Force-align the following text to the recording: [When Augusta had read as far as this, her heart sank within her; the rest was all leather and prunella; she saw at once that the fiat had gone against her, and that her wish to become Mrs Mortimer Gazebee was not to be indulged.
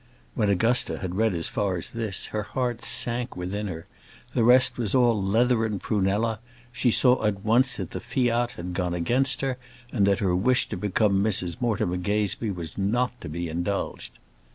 [When 0.33 0.49
Augusta 0.49 0.97
had 0.97 1.13
read 1.13 1.35
as 1.35 1.47
far 1.47 1.77
as 1.77 1.91
this, 1.91 2.25
her 2.33 2.41
heart 2.41 2.81
sank 2.81 3.35
within 3.35 3.67
her; 3.67 3.85
the 4.33 4.43
rest 4.43 4.79
was 4.79 4.95
all 4.95 5.21
leather 5.21 5.63
and 5.63 5.79
prunella; 5.79 6.39
she 6.71 6.89
saw 6.89 7.23
at 7.23 7.45
once 7.45 7.77
that 7.77 7.91
the 7.91 7.99
fiat 7.99 8.53
had 8.53 8.73
gone 8.73 8.95
against 8.95 9.41
her, 9.41 9.59
and 9.93 10.07
that 10.07 10.17
her 10.17 10.35
wish 10.35 10.67
to 10.69 10.75
become 10.75 11.23
Mrs 11.23 11.61
Mortimer 11.61 11.97
Gazebee 11.97 12.49
was 12.49 12.79
not 12.79 13.11
to 13.21 13.29
be 13.29 13.47
indulged. 13.47 14.17